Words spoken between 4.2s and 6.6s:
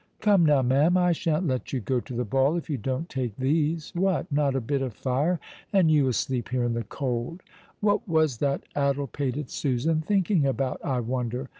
not a bit of fire— and you asleep